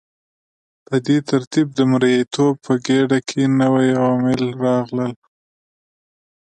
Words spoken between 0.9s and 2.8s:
دې ترتیب د مرئیتوب په